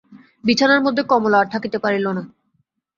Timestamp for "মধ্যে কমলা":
0.81-1.37